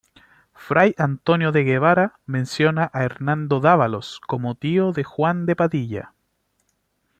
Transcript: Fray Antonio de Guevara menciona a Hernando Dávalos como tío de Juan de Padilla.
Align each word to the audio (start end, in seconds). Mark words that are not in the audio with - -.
Fray 0.55 0.95
Antonio 0.97 1.51
de 1.51 1.63
Guevara 1.63 2.19
menciona 2.25 2.89
a 2.91 3.03
Hernando 3.03 3.59
Dávalos 3.59 4.19
como 4.27 4.55
tío 4.55 4.93
de 4.93 5.03
Juan 5.03 5.45
de 5.45 5.55
Padilla. 5.55 6.15